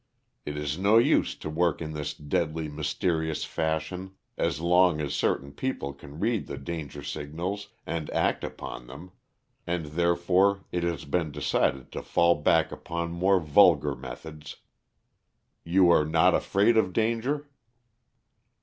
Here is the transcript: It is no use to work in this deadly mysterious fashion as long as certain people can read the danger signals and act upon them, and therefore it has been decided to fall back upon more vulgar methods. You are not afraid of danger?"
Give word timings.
It 0.47 0.57
is 0.57 0.79
no 0.79 0.97
use 0.97 1.35
to 1.35 1.47
work 1.47 1.79
in 1.79 1.93
this 1.93 2.15
deadly 2.15 2.67
mysterious 2.67 3.43
fashion 3.43 4.15
as 4.35 4.59
long 4.59 4.99
as 4.99 5.13
certain 5.13 5.51
people 5.51 5.93
can 5.93 6.19
read 6.19 6.47
the 6.47 6.57
danger 6.57 7.03
signals 7.03 7.67
and 7.85 8.09
act 8.09 8.43
upon 8.43 8.87
them, 8.87 9.11
and 9.67 9.85
therefore 9.93 10.63
it 10.71 10.81
has 10.81 11.05
been 11.05 11.29
decided 11.31 11.91
to 11.91 12.01
fall 12.01 12.33
back 12.33 12.71
upon 12.71 13.11
more 13.11 13.39
vulgar 13.39 13.93
methods. 13.93 14.55
You 15.63 15.91
are 15.91 16.03
not 16.07 16.33
afraid 16.33 16.77
of 16.77 16.93
danger?" 16.93 17.47